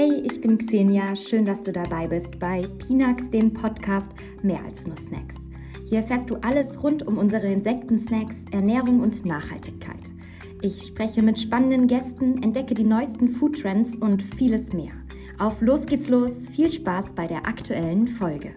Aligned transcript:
Hey, 0.00 0.22
ich 0.22 0.40
bin 0.40 0.58
Xenia. 0.58 1.16
Schön, 1.16 1.44
dass 1.44 1.60
du 1.62 1.72
dabei 1.72 2.06
bist 2.06 2.38
bei 2.38 2.62
Pinax, 2.78 3.30
dem 3.30 3.52
Podcast 3.52 4.06
Mehr 4.44 4.64
als 4.64 4.86
nur 4.86 4.96
Snacks. 4.96 5.34
Hier 5.88 6.02
erfährst 6.02 6.30
du 6.30 6.36
alles 6.36 6.80
rund 6.84 7.04
um 7.04 7.18
unsere 7.18 7.48
Insekten-Snacks, 7.48 8.36
Ernährung 8.52 9.00
und 9.00 9.26
Nachhaltigkeit. 9.26 9.98
Ich 10.62 10.86
spreche 10.86 11.20
mit 11.20 11.40
spannenden 11.40 11.88
Gästen, 11.88 12.40
entdecke 12.44 12.74
die 12.74 12.84
neuesten 12.84 13.30
Foodtrends 13.34 13.96
und 13.96 14.22
vieles 14.36 14.72
mehr. 14.72 14.92
Auf 15.40 15.60
los 15.60 15.84
geht's 15.84 16.08
los. 16.08 16.30
Viel 16.54 16.70
Spaß 16.70 17.06
bei 17.16 17.26
der 17.26 17.44
aktuellen 17.44 18.06
Folge. 18.06 18.54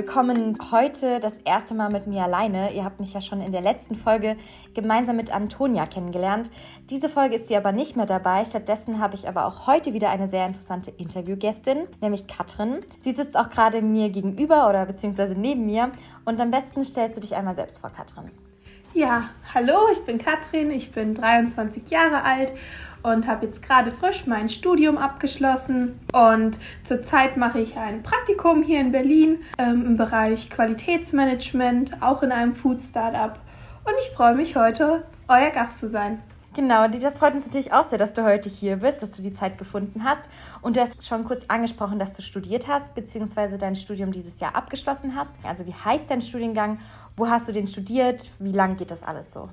Willkommen 0.00 0.56
heute 0.70 1.20
das 1.20 1.36
erste 1.44 1.74
Mal 1.74 1.90
mit 1.90 2.06
mir 2.06 2.22
alleine. 2.22 2.72
Ihr 2.72 2.84
habt 2.84 3.00
mich 3.00 3.12
ja 3.12 3.20
schon 3.20 3.42
in 3.42 3.52
der 3.52 3.60
letzten 3.60 3.96
Folge 3.96 4.38
gemeinsam 4.72 5.16
mit 5.16 5.30
Antonia 5.30 5.84
kennengelernt. 5.84 6.50
Diese 6.88 7.10
Folge 7.10 7.36
ist 7.36 7.48
sie 7.48 7.56
aber 7.58 7.70
nicht 7.70 7.96
mehr 7.96 8.06
dabei. 8.06 8.46
Stattdessen 8.46 8.98
habe 8.98 9.14
ich 9.14 9.28
aber 9.28 9.44
auch 9.44 9.66
heute 9.66 9.92
wieder 9.92 10.08
eine 10.08 10.26
sehr 10.26 10.46
interessante 10.46 10.90
Interviewgästin, 10.90 11.86
nämlich 12.00 12.26
Katrin. 12.26 12.80
Sie 13.02 13.12
sitzt 13.12 13.36
auch 13.36 13.50
gerade 13.50 13.82
mir 13.82 14.08
gegenüber 14.08 14.70
oder 14.70 14.86
beziehungsweise 14.86 15.34
neben 15.34 15.66
mir. 15.66 15.90
Und 16.24 16.40
am 16.40 16.50
besten 16.50 16.82
stellst 16.82 17.18
du 17.18 17.20
dich 17.20 17.36
einmal 17.36 17.56
selbst 17.56 17.76
vor, 17.76 17.90
Katrin. 17.90 18.30
Ja, 18.94 19.28
hallo, 19.52 19.80
ich 19.92 20.02
bin 20.06 20.16
Katrin, 20.16 20.70
ich 20.70 20.92
bin 20.92 21.14
23 21.14 21.90
Jahre 21.90 22.24
alt 22.24 22.54
und 23.02 23.26
habe 23.26 23.46
jetzt 23.46 23.62
gerade 23.62 23.92
frisch 23.92 24.26
mein 24.26 24.48
Studium 24.48 24.98
abgeschlossen. 24.98 25.98
Und 26.12 26.58
zurzeit 26.84 27.36
mache 27.36 27.60
ich 27.60 27.76
ein 27.76 28.02
Praktikum 28.02 28.62
hier 28.62 28.80
in 28.80 28.92
Berlin 28.92 29.38
ähm, 29.58 29.84
im 29.86 29.96
Bereich 29.96 30.50
Qualitätsmanagement, 30.50 32.02
auch 32.02 32.22
in 32.22 32.32
einem 32.32 32.54
Food 32.54 32.82
Startup. 32.82 33.38
Und 33.84 33.94
ich 34.00 34.14
freue 34.14 34.34
mich 34.34 34.56
heute, 34.56 35.04
euer 35.28 35.50
Gast 35.50 35.80
zu 35.80 35.88
sein. 35.88 36.20
Genau, 36.52 36.88
das 36.88 37.16
freut 37.16 37.34
uns 37.34 37.46
natürlich 37.46 37.72
auch 37.72 37.84
sehr, 37.84 37.98
dass 37.98 38.12
du 38.12 38.24
heute 38.24 38.48
hier 38.48 38.76
bist, 38.78 39.00
dass 39.00 39.12
du 39.12 39.22
die 39.22 39.32
Zeit 39.32 39.56
gefunden 39.56 40.02
hast. 40.02 40.28
Und 40.62 40.76
du 40.76 40.80
hast 40.80 41.06
schon 41.06 41.24
kurz 41.24 41.44
angesprochen, 41.46 42.00
dass 42.00 42.12
du 42.12 42.22
studiert 42.22 42.66
hast, 42.66 42.92
beziehungsweise 42.96 43.56
dein 43.56 43.76
Studium 43.76 44.10
dieses 44.10 44.40
Jahr 44.40 44.56
abgeschlossen 44.56 45.14
hast. 45.14 45.30
Also 45.44 45.64
wie 45.64 45.72
heißt 45.72 46.10
dein 46.10 46.20
Studiengang? 46.20 46.80
Wo 47.16 47.28
hast 47.28 47.46
du 47.46 47.52
den 47.52 47.68
studiert? 47.68 48.30
Wie 48.40 48.50
lang 48.50 48.76
geht 48.76 48.90
das 48.90 49.02
alles 49.04 49.32
so? 49.32 49.48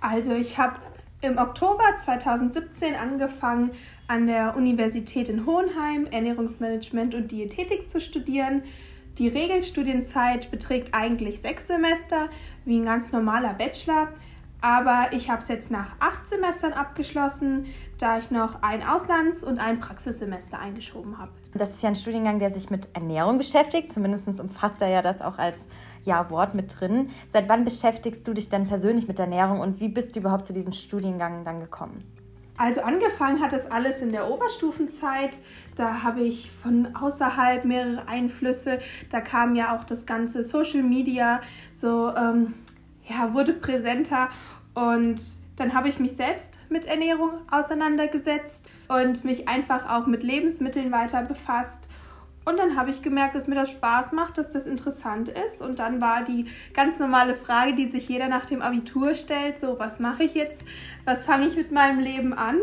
Also 0.00 0.34
ich 0.34 0.58
habe 0.58 0.76
im 1.22 1.38
Oktober 1.38 1.84
2017 2.04 2.94
angefangen, 2.94 3.72
an 4.08 4.26
der 4.26 4.56
Universität 4.56 5.28
in 5.28 5.46
Hohenheim 5.46 6.06
Ernährungsmanagement 6.10 7.14
und 7.14 7.30
Diätetik 7.30 7.90
zu 7.90 8.00
studieren. 8.00 8.62
Die 9.18 9.28
Regelstudienzeit 9.28 10.50
beträgt 10.50 10.94
eigentlich 10.94 11.40
sechs 11.40 11.66
Semester, 11.66 12.26
wie 12.64 12.78
ein 12.78 12.86
ganz 12.86 13.12
normaler 13.12 13.54
Bachelor. 13.54 14.08
Aber 14.62 15.08
ich 15.12 15.30
habe 15.30 15.42
es 15.42 15.48
jetzt 15.48 15.70
nach 15.70 15.92
acht 16.00 16.28
Semestern 16.28 16.72
abgeschlossen, 16.72 17.66
da 17.98 18.18
ich 18.18 18.30
noch 18.30 18.62
ein 18.62 18.82
Auslands- 18.82 19.42
und 19.42 19.58
ein 19.58 19.80
Praxissemester 19.80 20.58
eingeschoben 20.58 21.18
habe. 21.18 21.30
Das 21.54 21.70
ist 21.70 21.82
ja 21.82 21.88
ein 21.88 21.96
Studiengang, 21.96 22.38
der 22.38 22.52
sich 22.52 22.68
mit 22.70 22.88
Ernährung 22.94 23.38
beschäftigt. 23.38 23.92
Zumindest 23.92 24.26
umfasst 24.28 24.80
er 24.82 24.88
ja 24.88 25.02
das 25.02 25.22
auch 25.22 25.38
als 25.38 25.56
ja, 26.04 26.30
Wort 26.30 26.54
mit 26.54 26.80
drin. 26.80 27.10
Seit 27.32 27.48
wann 27.48 27.64
beschäftigst 27.64 28.26
du 28.26 28.34
dich 28.34 28.48
denn 28.48 28.66
persönlich 28.66 29.08
mit 29.08 29.18
Ernährung 29.18 29.60
und 29.60 29.80
wie 29.80 29.88
bist 29.88 30.14
du 30.14 30.20
überhaupt 30.20 30.46
zu 30.46 30.52
diesem 30.52 30.72
Studiengang 30.72 31.44
dann 31.44 31.60
gekommen? 31.60 32.04
Also 32.60 32.82
angefangen 32.82 33.40
hat 33.40 33.54
das 33.54 33.70
alles 33.70 34.02
in 34.02 34.12
der 34.12 34.30
Oberstufenzeit. 34.30 35.38
Da 35.76 36.02
habe 36.02 36.20
ich 36.20 36.50
von 36.62 36.94
außerhalb 36.94 37.64
mehrere 37.64 38.06
Einflüsse. 38.06 38.80
Da 39.10 39.22
kam 39.22 39.54
ja 39.54 39.74
auch 39.74 39.84
das 39.84 40.04
ganze 40.04 40.42
Social 40.42 40.82
Media 40.82 41.40
so, 41.80 42.14
ähm, 42.14 42.52
ja, 43.08 43.32
wurde 43.32 43.54
präsenter. 43.54 44.28
Und 44.74 45.22
dann 45.56 45.72
habe 45.72 45.88
ich 45.88 45.98
mich 45.98 46.12
selbst 46.16 46.58
mit 46.68 46.84
Ernährung 46.84 47.30
auseinandergesetzt 47.50 48.60
und 48.88 49.24
mich 49.24 49.48
einfach 49.48 49.88
auch 49.88 50.06
mit 50.06 50.22
Lebensmitteln 50.22 50.92
weiter 50.92 51.22
befasst. 51.22 51.88
Und 52.44 52.58
dann 52.58 52.76
habe 52.76 52.90
ich 52.90 53.02
gemerkt, 53.02 53.34
dass 53.34 53.48
mir 53.48 53.54
das 53.54 53.70
Spaß 53.70 54.12
macht, 54.12 54.38
dass 54.38 54.50
das 54.50 54.66
interessant 54.66 55.28
ist. 55.28 55.60
Und 55.60 55.78
dann 55.78 56.00
war 56.00 56.24
die 56.24 56.46
ganz 56.72 56.98
normale 56.98 57.34
Frage, 57.34 57.74
die 57.74 57.88
sich 57.88 58.08
jeder 58.08 58.28
nach 58.28 58.46
dem 58.46 58.62
Abitur 58.62 59.14
stellt, 59.14 59.60
so, 59.60 59.78
was 59.78 60.00
mache 60.00 60.24
ich 60.24 60.34
jetzt? 60.34 60.60
Was 61.04 61.26
fange 61.26 61.46
ich 61.46 61.56
mit 61.56 61.70
meinem 61.70 62.00
Leben 62.00 62.32
an? 62.32 62.56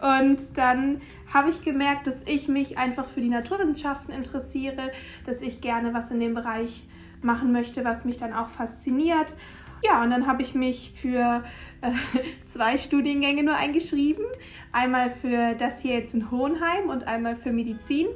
Und 0.00 0.56
dann 0.56 1.00
habe 1.32 1.50
ich 1.50 1.62
gemerkt, 1.62 2.06
dass 2.06 2.22
ich 2.26 2.48
mich 2.48 2.76
einfach 2.76 3.06
für 3.06 3.20
die 3.20 3.28
Naturwissenschaften 3.28 4.12
interessiere, 4.12 4.90
dass 5.24 5.40
ich 5.40 5.60
gerne 5.60 5.94
was 5.94 6.10
in 6.10 6.20
dem 6.20 6.34
Bereich 6.34 6.84
machen 7.22 7.52
möchte, 7.52 7.84
was 7.84 8.04
mich 8.04 8.18
dann 8.18 8.34
auch 8.34 8.48
fasziniert. 8.50 9.34
Ja, 9.82 10.02
und 10.02 10.10
dann 10.10 10.26
habe 10.26 10.42
ich 10.42 10.54
mich 10.54 10.92
für 11.00 11.42
äh, 11.80 11.92
zwei 12.46 12.76
Studiengänge 12.76 13.42
nur 13.42 13.56
eingeschrieben. 13.56 14.24
Einmal 14.72 15.10
für 15.10 15.54
das 15.54 15.80
hier 15.80 15.94
jetzt 15.94 16.12
in 16.12 16.30
Hohenheim 16.30 16.90
und 16.90 17.04
einmal 17.04 17.36
für 17.36 17.50
Medizin. 17.50 18.06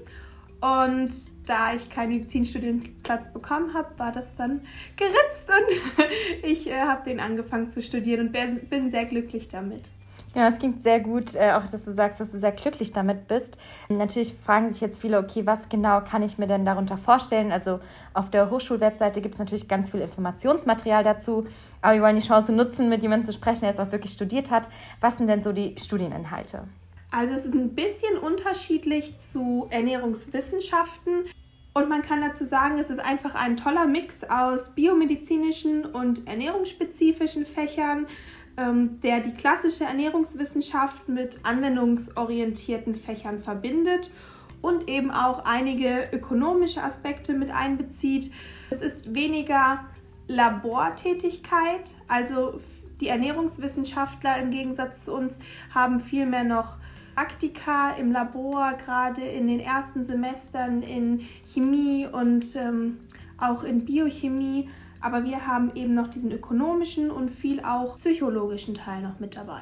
Und 0.65 1.11
da 1.47 1.75
ich 1.75 1.91
keinen 1.91 2.13
Medizinstudienplatz 2.13 3.31
bekommen 3.35 3.75
habe, 3.75 3.89
war 3.99 4.13
das 4.13 4.35
dann 4.37 4.63
geritzt 4.97 5.47
und 5.47 6.05
ich 6.43 6.71
äh, 6.71 6.81
habe 6.81 7.05
den 7.05 7.21
angefangen 7.21 7.71
zu 7.71 7.83
studieren 7.83 8.29
und 8.29 8.71
bin 8.71 8.91
sehr 8.91 9.05
glücklich 9.05 9.49
damit. 9.49 9.91
Ja, 10.35 10.49
es 10.49 10.59
klingt 10.59 10.83
sehr 10.83 11.01
gut, 11.01 11.35
äh, 11.35 11.53
auch 11.53 11.69
dass 11.69 11.85
du 11.85 11.93
sagst, 11.93 12.19
dass 12.19 12.31
du 12.31 12.39
sehr 12.39 12.53
glücklich 12.53 12.95
damit 12.95 13.29
bist. 13.29 13.59
Natürlich 13.91 14.35
fragen 14.43 14.73
sich 14.73 14.81
jetzt 14.81 15.03
viele, 15.03 15.19
okay, 15.19 15.45
was 15.45 15.69
genau 15.69 16.01
kann 16.01 16.23
ich 16.23 16.39
mir 16.39 16.47
denn 16.47 16.65
darunter 16.65 16.97
vorstellen? 16.97 17.53
Also 17.53 17.81
auf 18.15 18.31
der 18.31 18.49
Hochschulwebseite 18.49 19.21
gibt 19.21 19.35
es 19.35 19.39
natürlich 19.39 19.69
ganz 19.69 19.91
viel 19.91 20.01
Informationsmaterial 20.01 21.05
dazu, 21.05 21.47
aber 21.83 21.97
wir 21.97 22.03
wollen 22.03 22.19
die 22.19 22.27
Chance 22.27 22.53
nutzen, 22.53 22.89
mit 22.89 23.03
jemandem 23.03 23.27
zu 23.27 23.35
sprechen, 23.35 23.61
der 23.61 23.71
es 23.71 23.79
auch 23.79 23.93
wirklich 23.93 24.13
studiert 24.13 24.51
hat. 24.51 24.67
Was 25.03 25.19
sind 25.19 25.27
denn 25.27 25.43
so 25.43 25.53
die 25.53 25.77
Studieninhalte? 25.79 26.65
Also 27.15 27.35
es 27.35 27.45
ist 27.45 27.55
ein 27.55 27.77
bisschen 27.77 28.19
unterschiedlich 28.19 29.17
zu 29.19 29.69
Ernährungswissenschaften. 29.71 31.27
Und 31.73 31.89
man 31.89 32.03
kann 32.03 32.21
dazu 32.21 32.45
sagen, 32.45 32.79
es 32.81 32.91
ist 32.91 32.99
einfach 32.99 33.37
ein 33.37 33.57
toller 33.57 33.87
Mix 33.87 34.17
aus 34.29 34.69
biomedizinischen 34.75 35.85
und 35.85 36.27
ernährungsspezifischen 36.27 37.47
Fächern, 37.47 38.07
ähm, 38.57 39.01
der 39.03 39.21
die 39.21 39.33
klassische 39.33 39.85
Ernährungswissenschaft 39.85 41.09
mit 41.09 41.39
anwendungsorientierten 41.45 42.97
Fächern 42.97 43.39
verbindet 43.39 44.11
und 44.61 44.89
eben 44.89 45.13
auch 45.13 45.45
einige 45.45 46.09
ökonomische 46.13 46.83
Aspekte 46.83 47.33
mit 47.35 47.53
einbezieht. 47.53 48.33
Es 48.71 48.81
ist 48.81 49.15
weniger 49.15 49.85
Labortätigkeit, 50.27 51.95
also 52.09 52.61
die 53.01 53.09
Ernährungswissenschaftler 53.09 54.39
im 54.39 54.51
Gegensatz 54.51 55.05
zu 55.05 55.13
uns 55.13 55.39
haben 55.73 56.01
vielmehr 56.01 56.45
noch 56.45 56.79
Praktika 57.15 57.93
im 57.93 58.13
Labor, 58.13 58.75
gerade 58.85 59.23
in 59.23 59.47
den 59.47 59.61
ersten 59.61 60.05
Semestern 60.05 60.83
in 60.83 61.21
Chemie 61.53 62.07
und 62.07 62.57
ähm, 62.57 62.99
auch 63.39 63.63
in 63.63 63.85
Biochemie. 63.85 64.69
Aber 65.01 65.25
wir 65.25 65.47
haben 65.47 65.73
eben 65.75 65.95
noch 65.95 66.09
diesen 66.09 66.33
ökonomischen 66.33 67.11
und 67.11 67.31
viel 67.31 67.61
auch 67.61 67.97
psychologischen 67.97 68.75
Teil 68.75 69.03
noch 69.03 69.21
mit 69.21 69.37
dabei. 69.37 69.61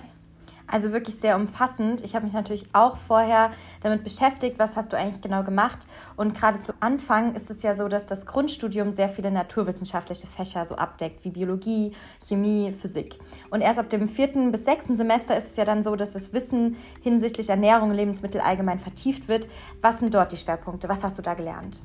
Also 0.72 0.90
wirklich 0.90 1.16
sehr 1.16 1.36
umfassend. 1.36 2.00
Ich 2.00 2.14
habe 2.14 2.24
mich 2.24 2.32
natürlich 2.32 2.64
auch 2.72 2.96
vorher 2.96 3.50
damit 3.82 4.04
beschäftigt, 4.04 4.58
was 4.58 4.74
hast 4.74 4.90
du 4.90 4.96
eigentlich 4.96 5.20
genau 5.20 5.42
gemacht. 5.42 5.78
Und 6.16 6.34
gerade 6.34 6.60
zu 6.60 6.72
Anfang 6.80 7.34
ist 7.34 7.50
es 7.50 7.62
ja 7.62 7.76
so, 7.76 7.88
dass 7.88 8.06
das 8.06 8.24
Grundstudium 8.24 8.94
sehr 8.94 9.10
viele 9.10 9.30
naturwissenschaftliche 9.30 10.26
Fächer 10.28 10.64
so 10.64 10.74
abdeckt, 10.74 11.26
wie 11.26 11.28
Biologie, 11.28 11.92
Chemie, 12.26 12.72
Physik. 12.80 13.18
Und 13.50 13.60
erst 13.60 13.80
ab 13.80 13.90
dem 13.90 14.08
vierten 14.08 14.50
bis 14.50 14.64
sechsten 14.64 14.96
Semester 14.96 15.36
ist 15.36 15.50
es 15.50 15.56
ja 15.56 15.66
dann 15.66 15.82
so, 15.84 15.94
dass 15.94 16.12
das 16.12 16.32
Wissen 16.32 16.78
hinsichtlich 17.02 17.50
Ernährung 17.50 17.90
und 17.90 17.96
Lebensmittel 17.96 18.40
allgemein 18.40 18.80
vertieft 18.80 19.28
wird. 19.28 19.48
Was 19.82 19.98
sind 19.98 20.14
dort 20.14 20.32
die 20.32 20.38
Schwerpunkte? 20.38 20.88
Was 20.88 21.02
hast 21.02 21.18
du 21.18 21.22
da 21.22 21.34
gelernt? 21.34 21.78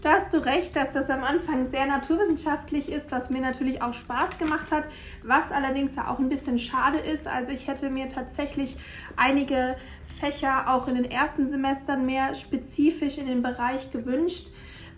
Da 0.00 0.12
hast 0.12 0.32
du 0.32 0.38
recht, 0.38 0.76
dass 0.76 0.92
das 0.92 1.10
am 1.10 1.24
Anfang 1.24 1.66
sehr 1.66 1.86
naturwissenschaftlich 1.86 2.88
ist, 2.88 3.10
was 3.10 3.30
mir 3.30 3.40
natürlich 3.40 3.82
auch 3.82 3.94
Spaß 3.94 4.38
gemacht 4.38 4.70
hat, 4.70 4.84
was 5.24 5.50
allerdings 5.50 5.96
ja 5.96 6.08
auch 6.08 6.20
ein 6.20 6.28
bisschen 6.28 6.58
schade 6.58 6.98
ist. 6.98 7.26
Also 7.26 7.50
ich 7.50 7.66
hätte 7.66 7.90
mir 7.90 8.08
tatsächlich 8.08 8.76
einige 9.16 9.76
Fächer 10.20 10.72
auch 10.72 10.86
in 10.86 10.94
den 10.94 11.10
ersten 11.10 11.50
Semestern 11.50 12.06
mehr 12.06 12.34
spezifisch 12.34 13.18
in 13.18 13.26
den 13.26 13.42
Bereich 13.42 13.90
gewünscht. 13.90 14.48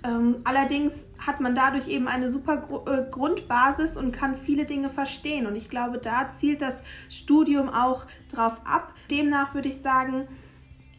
Ähm, 0.02 0.36
allerdings 0.44 0.92
hat 1.18 1.40
man 1.40 1.54
dadurch 1.54 1.88
eben 1.88 2.08
eine 2.08 2.30
super 2.30 2.62
äh, 2.86 3.10
Grundbasis 3.10 3.96
und 3.96 4.12
kann 4.12 4.36
viele 4.36 4.64
Dinge 4.64 4.88
verstehen. 4.88 5.46
Und 5.46 5.56
ich 5.56 5.68
glaube, 5.68 5.98
da 5.98 6.30
zielt 6.36 6.62
das 6.62 6.74
Studium 7.10 7.68
auch 7.68 8.06
drauf 8.30 8.54
ab. 8.64 8.94
Demnach 9.10 9.54
würde 9.54 9.68
ich 9.68 9.82
sagen, 9.82 10.28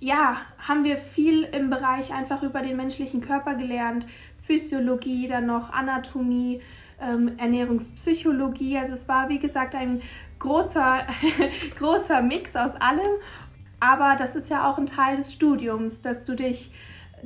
ja, 0.02 0.38
haben 0.58 0.84
wir 0.84 0.98
viel 0.98 1.44
im 1.44 1.70
Bereich 1.70 2.12
einfach 2.12 2.42
über 2.42 2.62
den 2.62 2.76
menschlichen 2.76 3.22
Körper 3.22 3.54
gelernt. 3.54 4.08
Physiologie, 4.42 5.28
dann 5.28 5.46
noch 5.46 5.72
Anatomie, 5.72 6.62
ähm, 7.00 7.38
Ernährungspsychologie. 7.38 8.80
Also 8.80 8.96
es 8.96 9.08
war, 9.08 9.30
wie 9.30 9.38
gesagt, 9.38 9.76
ein 9.76 10.02
großer, 10.40 11.06
großer 11.78 12.22
Mix 12.24 12.56
aus 12.56 12.72
allem. 12.82 13.12
Aber 13.80 14.16
das 14.18 14.36
ist 14.36 14.50
ja 14.50 14.70
auch 14.70 14.80
ein 14.80 14.88
Teil 14.88 15.18
des 15.18 15.32
Studiums, 15.32 16.02
dass 16.02 16.24
du 16.24 16.36
dich, 16.36 16.72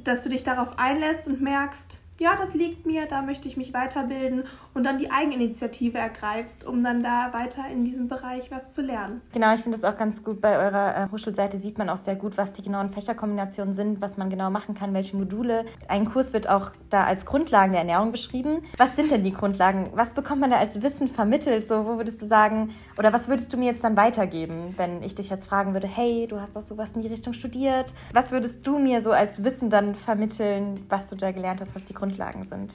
dass 0.04 0.24
du 0.24 0.30
dich 0.30 0.44
darauf 0.44 0.78
einlässt 0.78 1.28
und 1.28 1.42
merkst, 1.42 1.98
ja, 2.18 2.38
das 2.38 2.54
liegt 2.54 2.86
mir, 2.86 3.08
da 3.08 3.22
möchte 3.22 3.48
ich 3.50 3.58
mich 3.58 3.74
weiterbilden 3.74 4.44
und 4.74 4.86
dann 4.86 4.98
die 4.98 5.12
Eigeninitiative 5.12 5.98
ergreifst, 5.98 6.66
um 6.66 6.82
dann 6.82 7.04
da 7.04 7.34
weiter 7.34 7.64
in 7.70 7.84
diesem 7.84 8.08
Bereich 8.08 8.50
was 8.52 8.72
zu 8.74 8.82
lernen. 8.82 9.22
Genau, 9.34 9.54
ich 9.54 9.62
finde 9.62 9.78
das 9.78 9.94
auch 9.94 9.98
ganz 9.98 10.24
gut. 10.24 10.40
Bei 10.40 10.58
eurer 10.58 10.96
äh, 10.96 11.12
Hochschulseite 11.12 11.60
sieht 11.60 11.78
man 11.78 11.90
auch 11.90 11.98
sehr 11.98 12.16
gut, 12.16 12.38
was 12.38 12.54
die 12.54 12.62
genauen 12.62 12.92
Fächerkombinationen 12.92 13.74
sind, 13.76 14.02
was 14.02 14.16
man 14.16 14.30
genau 14.30 14.50
machen 14.50 14.76
kann, 14.76 14.94
welche 14.94 15.18
Module. 15.18 15.66
Ein 15.90 16.06
Kurs 16.06 16.32
wird 16.32 16.48
auch 16.48 16.72
da 16.90 17.04
als 17.04 17.26
Grundlagen 17.26 17.74
der 17.74 17.82
Ernährung 17.82 18.14
beschrieben. 18.14 18.64
Was 18.78 18.96
sind 18.96 19.12
denn 19.12 19.26
die 19.26 19.34
Grundlagen? 19.34 19.90
Was 19.94 20.14
bekommt 20.14 20.40
man 20.40 20.52
da 20.52 20.58
als 20.58 20.82
Wissen 20.82 21.10
vermittelt? 21.10 21.68
So, 21.68 21.86
wo 21.86 21.98
würdest 21.98 22.22
du 22.22 22.28
sagen, 22.28 22.74
oder 22.98 23.12
was 23.12 23.28
würdest 23.28 23.52
du 23.52 23.58
mir 23.58 23.72
jetzt 23.72 23.84
dann 23.84 23.98
weitergeben, 23.98 24.74
wenn 24.78 25.04
ich 25.04 25.16
dich 25.16 25.30
jetzt 25.30 25.48
fragen 25.48 25.74
würde, 25.74 25.88
hey, 25.88 26.28
du 26.30 26.40
hast 26.40 26.56
doch 26.56 26.62
sowas 26.62 26.90
in 26.96 27.02
die 27.02 27.10
Richtung 27.10 27.34
studiert. 27.34 27.94
Was 28.14 28.32
würdest 28.32 28.66
du 28.66 28.80
mir 28.80 29.02
so 29.02 29.12
als 29.12 29.44
Wissen 29.44 29.70
dann 29.70 29.96
vermitteln, 29.96 30.86
was 30.88 31.08
du 31.08 31.18
da 31.18 31.32
gelernt 31.32 31.60
hast, 31.60 31.76
was 31.76 31.84
die 31.84 31.94
Grundlagen 31.94 32.05
Grundlagen 32.06 32.46
sind. 32.50 32.72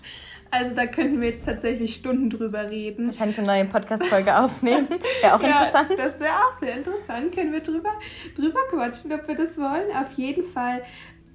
Also 0.51 0.75
da 0.75 0.87
könnten 0.87 1.21
wir 1.21 1.31
jetzt 1.31 1.45
tatsächlich 1.45 1.95
Stunden 1.95 2.31
drüber 2.31 2.69
reden. 2.69 3.07
Wahrscheinlich 3.07 3.39
eine 3.39 3.47
neue 3.47 3.65
Podcast-Folge 3.67 4.37
aufnehmen. 4.37 4.89
Wäre 5.21 5.35
auch 5.35 5.43
ja, 5.43 5.67
interessant. 5.67 5.91
Das 5.97 6.19
wäre 6.19 6.35
auch 6.35 6.59
sehr 6.59 6.77
interessant. 6.77 7.33
Können 7.33 7.53
wir 7.53 7.61
drüber, 7.61 7.91
drüber 8.35 8.59
quatschen, 8.71 9.13
ob 9.13 9.29
wir 9.29 9.37
das 9.37 9.57
wollen. 9.57 9.95
Auf 9.95 10.11
jeden 10.17 10.45
Fall 10.45 10.83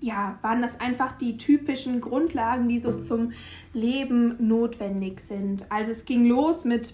ja, 0.01 0.37
waren 0.41 0.61
das 0.61 0.77
einfach 0.81 1.17
die 1.17 1.37
typischen 1.37 2.01
Grundlagen, 2.01 2.67
die 2.67 2.79
so 2.79 2.97
zum 2.97 3.31
Leben 3.73 4.35
notwendig 4.45 5.21
sind. 5.29 5.63
Also 5.69 5.93
es 5.93 6.03
ging 6.03 6.25
los 6.25 6.65
mit 6.65 6.93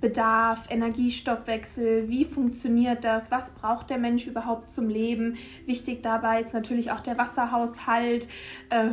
Bedarf, 0.00 0.62
Energiestoffwechsel, 0.70 2.08
wie 2.08 2.24
funktioniert 2.24 3.02
das, 3.02 3.32
was 3.32 3.50
braucht 3.50 3.90
der 3.90 3.98
Mensch 3.98 4.28
überhaupt 4.28 4.70
zum 4.70 4.88
Leben. 4.88 5.36
Wichtig 5.66 6.02
dabei 6.02 6.42
ist 6.42 6.54
natürlich 6.54 6.92
auch 6.92 7.00
der 7.00 7.18
Wasserhaushalt. 7.18 8.28
Äh, 8.70 8.90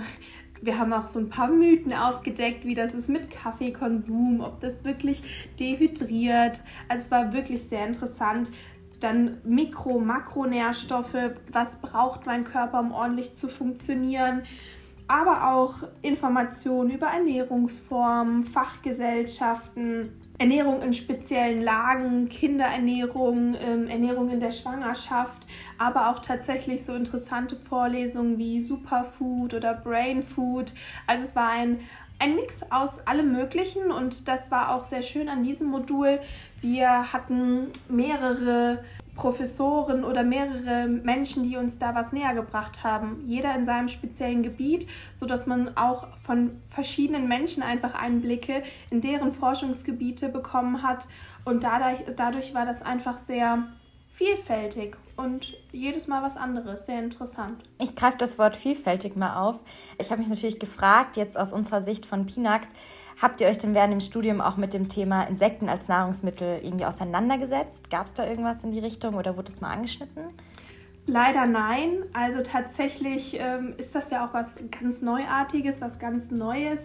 wir 0.62 0.78
haben 0.78 0.94
auch 0.94 1.08
so 1.08 1.20
ein 1.20 1.30
paar 1.30 1.48
Mythen 1.48 1.94
aufgedeckt, 1.94 2.66
wie 2.66 2.76
das 2.76 2.94
ist 2.94 3.10
mit 3.10 3.30
Kaffeekonsum, 3.32 4.42
ob 4.42 4.60
das 4.62 4.84
wirklich 4.84 5.24
dehydriert. 5.60 6.62
Also 6.88 7.06
es 7.06 7.12
war 7.12 7.34
wirklich 7.34 7.64
sehr 7.70 7.86
interessant. 7.86 8.52
Dann 9.00 9.38
Mikro-, 9.44 10.00
Makronährstoffe, 10.00 11.32
was 11.52 11.76
braucht 11.78 12.26
mein 12.26 12.46
Körper, 12.46 12.80
um 12.80 12.92
ordentlich 12.92 13.36
zu 13.36 13.50
funktionieren. 13.50 14.44
Aber 15.08 15.52
auch 15.54 15.76
Informationen 16.02 16.90
über 16.90 17.08
Ernährungsformen, 17.08 18.46
Fachgesellschaften, 18.46 20.10
Ernährung 20.38 20.82
in 20.82 20.94
speziellen 20.94 21.62
Lagen, 21.62 22.28
Kinderernährung, 22.28 23.56
ähm, 23.56 23.88
Ernährung 23.88 24.30
in 24.30 24.40
der 24.40 24.52
Schwangerschaft, 24.52 25.48
aber 25.78 26.10
auch 26.10 26.20
tatsächlich 26.20 26.84
so 26.84 26.94
interessante 26.94 27.56
Vorlesungen 27.56 28.38
wie 28.38 28.62
Superfood 28.62 29.54
oder 29.54 29.74
Brain 29.74 30.24
Food. 30.24 30.74
Also 31.08 31.26
es 31.26 31.36
war 31.36 31.50
ein, 31.50 31.80
ein 32.20 32.36
Mix 32.36 32.60
aus 32.70 32.92
allem 33.06 33.32
Möglichen 33.32 33.92
und 33.92 34.28
das 34.28 34.52
war 34.52 34.76
auch 34.76 34.84
sehr 34.84 35.04
schön 35.04 35.30
an 35.30 35.44
diesem 35.44 35.68
Modul. 35.68 36.20
Wir 36.62 37.14
hatten 37.14 37.68
mehrere 37.88 38.80
Professoren 39.16 40.04
oder 40.04 40.24
mehrere 40.24 40.88
Menschen, 40.88 41.44
die 41.44 41.56
uns 41.58 41.78
da 41.78 41.96
was 41.96 42.12
näher 42.12 42.34
gebracht 42.34 42.84
haben. 42.84 43.24
Jeder 43.26 43.56
in 43.56 43.66
seinem 43.66 43.88
speziellen 43.88 44.44
Gebiet, 44.44 44.88
sodass 45.20 45.46
man 45.46 45.78
auch 45.78 46.08
von 46.24 46.62
verschiedenen 46.70 47.28
Menschen 47.28 47.64
einfach 47.64 47.96
Einblicke 47.96 48.64
in 48.90 49.02
deren 49.02 49.34
Forschungsgebiete 49.34 50.30
bekommen 50.30 50.84
hat. 50.84 51.08
Und 51.46 51.64
dadurch, 51.64 52.00
dadurch 52.16 52.54
war 52.54 52.66
das 52.66 52.82
einfach 52.82 53.18
sehr 53.18 53.68
vielfältig 54.16 54.96
und 55.18 55.58
jedes 55.72 56.08
Mal 56.08 56.24
was 56.24 56.38
anderes, 56.38 56.86
sehr 56.86 57.00
interessant. 57.00 57.64
Ich 57.80 57.96
greife 57.96 58.18
das 58.18 58.38
Wort 58.38 58.56
vielfältig 58.56 59.16
mal 59.16 59.36
auf. 59.36 59.60
Ich 59.98 60.10
habe 60.10 60.22
mich 60.22 60.30
natürlich 60.30 60.60
gefragt, 60.60 61.18
jetzt 61.18 61.38
aus 61.38 61.52
unserer 61.52 61.84
Sicht 61.84 62.06
von 62.06 62.26
Pinax, 62.26 62.68
Habt 63.22 63.40
ihr 63.40 63.48
euch 63.48 63.58
denn 63.58 63.74
während 63.74 63.94
dem 63.94 64.02
Studium 64.02 64.42
auch 64.42 64.58
mit 64.58 64.74
dem 64.74 64.90
Thema 64.90 65.24
Insekten 65.24 65.70
als 65.70 65.88
Nahrungsmittel 65.88 66.60
irgendwie 66.62 66.86
auseinandergesetzt? 66.86 67.90
Gab 67.90 68.08
es 68.08 68.14
da 68.14 68.28
irgendwas 68.28 68.64
in 68.64 68.72
die 68.72 68.80
Richtung 68.80 69.16
oder 69.16 69.38
wurde 69.38 69.52
es 69.52 69.62
mal 69.62 69.72
angeschnitten? 69.72 70.26
Leider 71.08 71.46
nein. 71.46 72.04
Also 72.14 72.42
tatsächlich 72.42 73.38
ähm, 73.40 73.76
ist 73.78 73.96
das 73.96 74.10
ja 74.10 74.28
auch 74.28 74.34
was 74.34 74.48
ganz 74.80 75.02
Neuartiges, 75.02 75.80
was 75.80 75.98
ganz 76.00 76.30
Neues. 76.30 76.80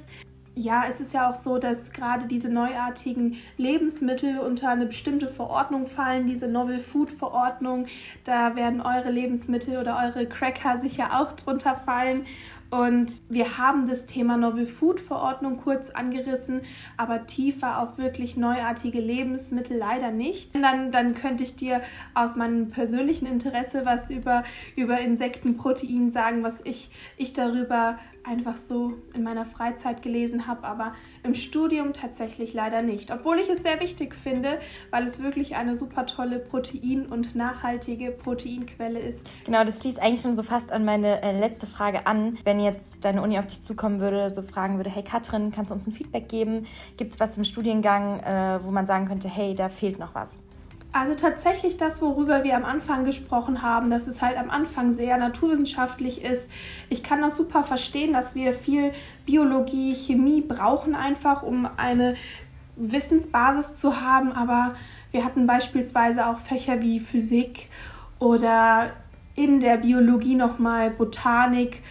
Ja, 0.60 0.84
es 0.86 1.00
ist 1.00 1.14
ja 1.14 1.30
auch 1.30 1.36
so, 1.36 1.56
dass 1.56 1.90
gerade 1.94 2.26
diese 2.26 2.50
neuartigen 2.50 3.38
Lebensmittel 3.56 4.40
unter 4.40 4.68
eine 4.68 4.84
bestimmte 4.84 5.28
Verordnung 5.28 5.86
fallen, 5.86 6.26
diese 6.26 6.48
Novel 6.48 6.80
Food 6.80 7.10
Verordnung. 7.12 7.86
Da 8.24 8.56
werden 8.56 8.82
eure 8.82 9.10
Lebensmittel 9.10 9.78
oder 9.78 9.96
eure 9.96 10.26
Cracker 10.26 10.78
sicher 10.82 11.18
auch 11.18 11.32
drunter 11.32 11.76
fallen. 11.76 12.26
Und 12.70 13.10
wir 13.28 13.58
haben 13.58 13.88
das 13.88 14.06
Thema 14.06 14.36
Novel 14.36 14.66
Food 14.66 15.00
Verordnung 15.00 15.56
kurz 15.56 15.90
angerissen, 15.90 16.60
aber 16.96 17.26
tiefer 17.26 17.80
auf 17.80 17.98
wirklich 17.98 18.36
neuartige 18.36 19.00
Lebensmittel 19.00 19.76
leider 19.76 20.12
nicht. 20.12 20.54
Dann, 20.54 20.92
dann 20.92 21.14
könnte 21.14 21.42
ich 21.42 21.56
dir 21.56 21.80
aus 22.14 22.36
meinem 22.36 22.68
persönlichen 22.68 23.26
Interesse 23.26 23.86
was 23.86 24.08
über, 24.08 24.44
über 24.76 25.00
Insektenprotein 25.00 26.12
sagen, 26.12 26.44
was 26.44 26.54
ich, 26.62 26.90
ich 27.16 27.32
darüber 27.32 27.98
einfach 28.25 28.56
so 28.56 28.94
in 29.14 29.22
meiner 29.22 29.44
Freizeit 29.44 30.02
gelesen 30.02 30.46
habe, 30.46 30.67
aber 30.67 30.94
im 31.22 31.34
Studium 31.34 31.93
tatsächlich 31.93 32.55
leider 32.55 32.82
nicht. 32.82 33.11
Obwohl 33.11 33.38
ich 33.38 33.49
es 33.49 33.62
sehr 33.62 33.81
wichtig 33.81 34.14
finde, 34.14 34.61
weil 34.90 35.06
es 35.06 35.22
wirklich 35.22 35.56
eine 35.56 35.76
super 35.76 36.06
tolle 36.06 36.38
Protein- 36.38 37.06
und 37.06 37.34
nachhaltige 37.34 38.11
Proteinquelle 38.11 38.99
ist. 38.99 39.20
Genau, 39.44 39.64
das 39.64 39.81
schließt 39.81 39.99
eigentlich 39.99 40.22
schon 40.22 40.37
so 40.37 40.43
fast 40.43 40.70
an 40.70 40.84
meine 40.84 41.22
äh, 41.22 41.38
letzte 41.38 41.67
Frage 41.67 42.06
an. 42.06 42.38
Wenn 42.44 42.61
jetzt 42.61 42.99
deine 43.00 43.22
Uni 43.22 43.38
auf 43.38 43.46
dich 43.46 43.62
zukommen 43.62 44.00
würde, 44.00 44.32
so 44.34 44.43
fragen 44.43 44.76
würde, 44.76 44.90
hey 44.90 45.02
Katrin, 45.02 45.52
kannst 45.52 45.70
du 45.70 45.75
uns 45.75 45.87
ein 45.87 45.93
Feedback 45.93 46.28
geben? 46.28 46.66
Gibt 46.96 47.14
es 47.14 47.20
was 47.20 47.37
im 47.37 47.44
Studiengang, 47.44 48.20
äh, 48.20 48.61
wo 48.62 48.70
man 48.70 48.87
sagen 48.87 49.06
könnte, 49.06 49.28
hey, 49.28 49.55
da 49.55 49.69
fehlt 49.69 49.99
noch 49.99 50.14
was? 50.14 50.39
Also 50.92 51.14
tatsächlich 51.14 51.76
das, 51.76 52.02
worüber 52.02 52.42
wir 52.42 52.56
am 52.56 52.64
Anfang 52.64 53.04
gesprochen 53.04 53.62
haben, 53.62 53.90
dass 53.90 54.08
es 54.08 54.20
halt 54.20 54.37
am 54.37 54.50
Anfang 54.50 54.92
sehr 54.92 55.19
naturwissenschaftlich 55.19 56.25
ist. 56.25 56.48
Ich 56.88 57.04
kann 57.04 57.20
das 57.20 57.37
super 57.37 57.62
verstehen, 57.62 58.12
dass 58.12 58.34
wir 58.34 58.52
viel 58.52 58.92
Biologie, 59.25 59.94
Chemie 59.94 60.40
brauchen 60.40 60.96
einfach, 60.96 61.44
um 61.44 61.69
eine 61.76 62.16
Wissensbasis 62.75 63.81
zu 63.81 64.00
haben. 64.00 64.32
Aber 64.32 64.75
wir 65.12 65.25
hatten 65.25 65.46
beispielsweise 65.46 66.26
auch 66.26 66.40
Fächer 66.40 66.81
wie 66.81 66.98
Physik 66.98 67.69
oder 68.19 68.90
in 69.37 69.60
der 69.60 69.76
Biologie 69.76 70.34
nochmal 70.34 70.90
Botanik, 70.90 71.82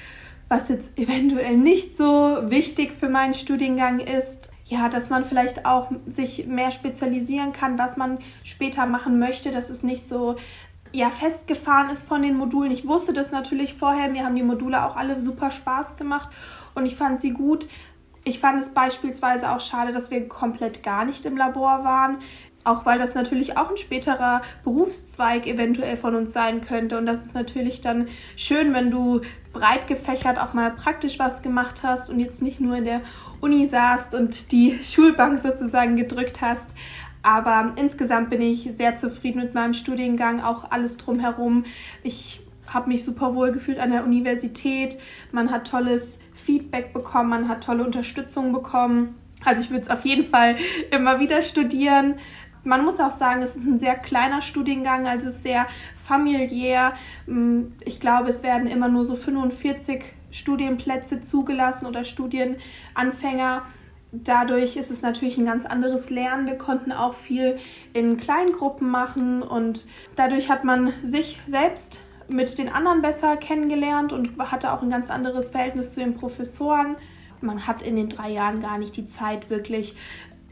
was 0.50 0.68
jetzt 0.68 0.98
eventuell 0.98 1.56
nicht 1.56 1.96
so 1.98 2.38
wichtig 2.50 2.92
für 3.00 3.08
meinen 3.08 3.34
Studiengang 3.34 4.00
ist 4.00 4.39
ja, 4.70 4.88
dass 4.88 5.10
man 5.10 5.26
vielleicht 5.26 5.66
auch 5.66 5.92
sich 6.08 6.46
mehr 6.46 6.70
spezialisieren 6.72 7.54
kann, 7.54 7.80
was 7.80 7.98
man 7.98 8.20
später 8.44 8.86
machen 8.86 9.18
möchte, 9.18 9.52
dass 9.52 9.70
es 9.70 9.82
nicht 9.82 10.08
so 10.08 10.36
ja, 10.92 11.10
festgefahren 11.10 11.90
ist 11.90 12.08
von 12.08 12.22
den 12.22 12.38
Modulen. 12.38 12.72
Ich 12.72 12.88
wusste 12.88 13.12
das 13.12 13.32
natürlich 13.32 13.74
vorher, 13.74 14.10
mir 14.10 14.26
haben 14.26 14.36
die 14.36 14.44
Module 14.44 14.86
auch 14.86 14.96
alle 14.96 15.22
super 15.22 15.50
Spaß 15.50 15.98
gemacht 15.98 16.30
und 16.76 16.86
ich 16.86 16.96
fand 16.96 17.20
sie 17.20 17.32
gut. 17.32 17.68
Ich 18.24 18.40
fand 18.40 18.62
es 18.62 18.70
beispielsweise 18.70 19.50
auch 19.50 19.60
schade, 19.60 19.92
dass 19.92 20.12
wir 20.12 20.28
komplett 20.28 20.84
gar 20.84 21.04
nicht 21.04 21.26
im 21.26 21.36
Labor 21.36 21.84
waren. 21.84 22.20
Auch 22.64 22.86
weil 22.86 23.00
das 23.00 23.16
natürlich 23.16 23.58
auch 23.58 23.70
ein 23.70 23.78
späterer 23.78 24.42
Berufszweig 24.64 25.48
eventuell 25.48 25.98
von 25.98 26.16
uns 26.16 26.34
sein 26.34 26.62
könnte. 26.62 26.98
Und 26.98 27.06
das 27.06 27.26
ist 27.26 27.34
natürlich 27.34 27.82
dann 27.82 28.08
schön, 28.36 28.74
wenn 28.74 28.92
du 28.92 29.22
breit 29.54 29.88
gefächert 29.88 30.38
auch 30.38 30.54
mal 30.54 30.72
praktisch 30.72 31.20
was 31.20 31.42
gemacht 31.42 31.82
hast 31.84 32.10
und 32.10 32.20
jetzt 32.20 32.42
nicht 32.42 32.60
nur 32.60 32.76
in 32.76 32.86
der 32.86 33.02
Uni 33.42 33.68
saßt 33.68 34.14
und 34.14 34.52
die 34.52 34.80
Schulbank 34.84 35.40
sozusagen 35.40 35.96
gedrückt 35.96 36.42
hast. 36.42 36.66
Aber 37.22 37.74
insgesamt 37.76 38.30
bin 38.30 38.42
ich 38.42 38.70
sehr 38.78 38.96
zufrieden 38.96 39.42
mit 39.42 39.54
meinem 39.54 39.74
Studiengang, 39.74 40.42
auch 40.42 40.72
alles 40.72 40.98
drumherum. 40.98 41.66
Ich 42.04 42.42
habe 42.68 42.90
mich 42.90 43.04
super 43.04 43.36
wohl 43.36 43.52
gefühlt 43.52 43.80
an 43.80 43.92
der 43.92 44.06
Universität. 44.06 44.98
Man 45.32 45.52
hat 45.52 45.68
tolles 45.68 46.08
Feedback 46.46 46.94
bekommen, 46.94 47.30
man 47.30 47.48
hat 47.50 47.64
tolle 47.64 47.84
Unterstützung 47.84 48.54
bekommen. 48.54 49.16
Also 49.44 49.62
ich 49.62 49.70
würde 49.70 49.84
es 49.84 49.90
auf 49.90 50.06
jeden 50.06 50.30
Fall 50.30 50.58
immer 50.92 51.20
wieder 51.20 51.42
studieren. 51.42 52.16
Man 52.64 52.84
muss 52.84 53.00
auch 53.00 53.18
sagen, 53.18 53.42
es 53.42 53.56
ist 53.56 53.66
ein 53.66 53.80
sehr 53.80 53.96
kleiner 53.96 54.42
Studiengang, 54.42 55.08
also 55.08 55.30
sehr 55.30 55.68
familiär. 56.06 56.94
Ich 57.86 58.00
glaube, 58.00 58.30
es 58.30 58.44
werden 58.44 58.68
immer 58.68 58.90
nur 58.90 59.06
so 59.06 59.16
45 59.16 60.04
Studienplätze 60.32 61.22
zugelassen 61.22 61.86
oder 61.86 62.06
Studienanfänger. 62.06 63.64
Dadurch 64.12 64.76
ist 64.76 64.92
es 64.92 65.02
natürlich 65.02 65.38
ein 65.38 65.46
ganz 65.46 65.66
anderes 65.66 66.10
Lernen. 66.10 66.48
Wir 66.48 66.58
konnten 66.58 66.92
auch 66.92 67.14
viel 67.14 67.60
in 67.94 68.18
Kleingruppen 68.18 68.90
machen 68.90 69.42
und 69.44 69.86
dadurch 70.16 70.50
hat 70.50 70.64
man 70.64 70.92
sich 71.08 71.40
selbst 71.48 72.00
mit 72.28 72.58
den 72.58 72.70
anderen 72.70 73.02
besser 73.02 73.38
kennengelernt 73.38 74.12
und 74.12 74.38
hatte 74.40 74.72
auch 74.74 74.82
ein 74.82 74.90
ganz 74.90 75.10
anderes 75.10 75.50
Verhältnis 75.50 75.94
zu 75.94 76.00
den 76.00 76.16
Professoren. 76.16 76.96
Man 77.42 77.68
hat 77.68 77.82
in 77.82 77.96
den 77.96 78.10
drei 78.10 78.32
Jahren 78.32 78.62
gar 78.62 78.78
nicht 78.78 78.98
die 78.98 79.08
Zeit, 79.08 79.50
wirklich 79.50 79.96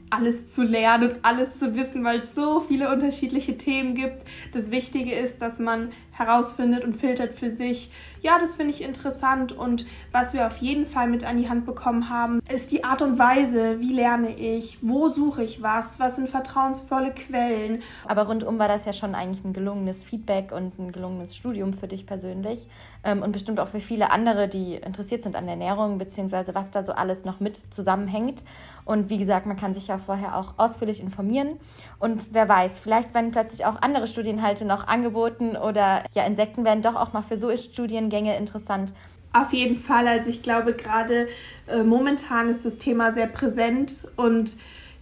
alles 0.10 0.54
zu 0.54 0.64
lernen 0.64 1.12
und 1.12 1.20
alles 1.24 1.58
zu 1.60 1.76
wissen, 1.76 2.04
weil 2.04 2.20
es 2.20 2.34
so 2.34 2.62
viele 2.62 2.92
unterschiedliche 2.92 3.58
Themen 3.58 3.96
gibt. 3.96 4.26
Das 4.54 4.72
Wichtige 4.72 5.14
ist, 5.14 5.42
dass 5.42 5.60
man 5.60 5.92
herausfindet 6.18 6.84
und 6.84 6.98
filtert 6.98 7.34
für 7.34 7.50
sich, 7.50 7.92
ja, 8.22 8.40
das 8.40 8.56
finde 8.56 8.74
ich 8.74 8.82
interessant 8.82 9.52
und 9.52 9.86
was 10.12 10.34
wir 10.34 10.48
auf 10.48 10.58
jeden 10.58 10.88
Fall 10.88 11.08
mit 11.08 11.24
an 11.24 11.38
die 11.38 11.48
Hand 11.48 11.66
bekommen 11.66 12.10
haben, 12.10 12.40
ist 12.52 12.72
die 12.72 12.84
Art 12.84 13.02
und 13.02 13.20
Weise, 13.20 13.80
wie 13.80 13.94
lerne 13.94 14.36
ich, 14.36 14.80
wo 14.82 15.10
suche 15.10 15.44
ich 15.44 15.62
was, 15.62 16.00
was 16.00 16.16
sind 16.16 16.30
vertrauensvolle 16.30 17.12
Quellen. 17.12 17.84
Aber 18.08 18.24
rundum 18.24 18.58
war 18.58 18.68
das 18.68 18.86
ja 18.86 18.94
schon 18.94 19.14
eigentlich 19.14 19.46
ein 19.46 19.54
gelungenes 19.54 20.04
Feedback 20.04 20.52
und 20.52 20.78
ein 20.80 20.92
gelungenes 20.92 21.36
Studium 21.36 21.74
für 21.74 21.88
dich 21.88 22.08
persönlich 22.08 22.68
ähm, 23.04 23.22
und 23.22 23.32
bestimmt 23.32 23.60
auch 23.60 23.70
für 23.70 23.80
viele 23.80 24.12
andere, 24.12 24.48
die 24.48 24.76
interessiert 24.76 25.24
sind 25.24 25.36
an 25.36 25.48
Ernährung 25.48 26.00
beziehungsweise 26.00 26.56
was 26.56 26.72
da 26.72 26.84
so 26.84 26.94
alles 26.94 27.24
noch 27.26 27.40
mit 27.40 27.58
zusammenhängt. 27.72 28.42
Und 28.86 29.10
wie 29.10 29.18
gesagt, 29.18 29.46
man 29.46 29.58
kann 29.58 29.74
sich 29.74 29.88
ja 29.88 29.97
vorher 30.00 30.38
auch 30.38 30.54
ausführlich 30.58 31.00
informieren. 31.00 31.60
Und 32.00 32.28
wer 32.32 32.48
weiß, 32.48 32.72
vielleicht 32.82 33.14
werden 33.14 33.32
plötzlich 33.32 33.66
auch 33.66 33.82
andere 33.82 34.08
Studienhalte 34.08 34.66
noch 34.66 34.88
angeboten 34.88 35.56
oder 35.56 36.04
ja, 36.14 36.26
Insekten 36.26 36.64
werden 36.64 36.84
doch 36.84 36.96
auch 36.96 37.14
mal 37.14 37.22
für 37.22 37.38
so 37.38 37.56
Studiengänge 37.56 38.38
interessant. 38.38 38.94
Auf 39.34 39.54
jeden 39.54 39.78
Fall. 39.78 40.08
Also 40.08 40.30
ich 40.30 40.42
glaube, 40.42 40.74
gerade 40.74 41.28
äh, 41.68 41.84
momentan 41.84 42.50
ist 42.50 42.66
das 42.66 42.78
Thema 42.78 43.12
sehr 43.12 43.28
präsent 43.28 43.98
und 44.16 44.52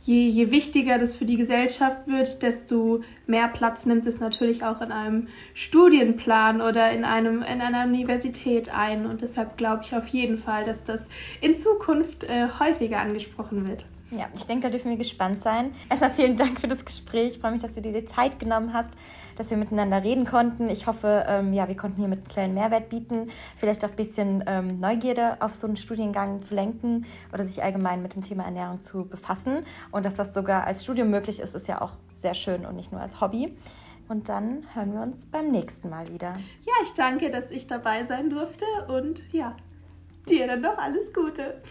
je, 0.03 0.27
je 0.29 0.51
wichtiger 0.51 0.99
das 0.99 1.15
für 1.15 1.25
die 1.25 1.37
Gesellschaft 1.37 2.07
wird, 2.07 2.41
desto 2.41 3.03
mehr 3.27 3.47
Platz 3.47 3.85
nimmt 3.85 4.05
es 4.05 4.19
natürlich 4.19 4.63
auch 4.63 4.81
in 4.81 4.91
einem 4.91 5.27
Studienplan 5.53 6.61
oder 6.61 6.91
in, 6.91 7.05
einem, 7.05 7.41
in 7.41 7.61
einer 7.61 7.85
Universität 7.85 8.73
ein. 8.73 9.05
Und 9.05 9.21
deshalb 9.21 9.57
glaube 9.57 9.83
ich 9.83 9.95
auf 9.95 10.07
jeden 10.07 10.37
Fall, 10.37 10.65
dass 10.65 10.83
das 10.83 11.01
in 11.41 11.55
Zukunft 11.55 12.23
äh, 12.23 12.47
häufiger 12.59 12.99
angesprochen 12.99 13.67
wird. 13.67 13.85
Ja, 14.11 14.27
ich 14.35 14.43
denke, 14.45 14.67
da 14.67 14.69
dürfen 14.69 14.91
wir 14.91 14.97
gespannt 14.97 15.43
sein. 15.43 15.73
Erstmal 15.89 16.11
vielen 16.11 16.37
Dank 16.37 16.61
für 16.61 16.67
das 16.67 16.85
Gespräch. 16.85 17.33
Ich 17.33 17.39
freue 17.39 17.51
mich, 17.51 17.61
dass 17.61 17.73
du 17.73 17.81
dir 17.81 17.91
die 17.91 18.05
Zeit 18.05 18.39
genommen 18.39 18.73
hast, 18.73 18.89
dass 19.35 19.49
wir 19.49 19.57
miteinander 19.57 20.03
reden 20.03 20.25
konnten. 20.25 20.69
Ich 20.69 20.85
hoffe, 20.87 21.25
ähm, 21.27 21.53
ja, 21.53 21.67
wir 21.67 21.75
konnten 21.75 21.97
hier 21.97 22.07
mit 22.07 22.19
einem 22.19 22.27
kleinen 22.27 22.53
Mehrwert 22.53 22.89
bieten, 22.89 23.31
vielleicht 23.57 23.83
auch 23.83 23.89
ein 23.89 23.95
bisschen 23.95 24.43
ähm, 24.47 24.79
Neugierde 24.79 25.41
auf 25.41 25.55
so 25.55 25.67
einen 25.67 25.77
Studiengang 25.77 26.43
zu 26.43 26.53
lenken 26.53 27.05
oder 27.33 27.45
sich 27.45 27.63
allgemein 27.63 28.01
mit 28.01 28.15
dem 28.15 28.21
Thema 28.21 28.43
Ernährung 28.43 28.81
zu 28.83 29.05
befassen. 29.05 29.65
Und 29.91 30.05
dass 30.05 30.15
das 30.15 30.33
sogar 30.33 30.65
als 30.65 30.83
Studium 30.83 31.09
möglich 31.09 31.39
ist, 31.39 31.55
ist 31.55 31.67
ja 31.67 31.81
auch 31.81 31.93
sehr 32.21 32.35
schön 32.35 32.65
und 32.65 32.75
nicht 32.75 32.91
nur 32.91 33.01
als 33.01 33.19
Hobby. 33.19 33.57
Und 34.07 34.29
dann 34.29 34.63
hören 34.73 34.93
wir 34.93 35.01
uns 35.01 35.25
beim 35.25 35.49
nächsten 35.49 35.89
Mal 35.89 36.07
wieder. 36.13 36.37
Ja, 36.63 36.73
ich 36.83 36.93
danke, 36.93 37.31
dass 37.31 37.49
ich 37.49 37.65
dabei 37.65 38.05
sein 38.05 38.29
durfte 38.29 38.65
und 38.87 39.33
ja, 39.33 39.55
dir 40.29 40.45
dann 40.45 40.61
noch 40.61 40.77
alles 40.77 41.11
Gute. 41.11 41.61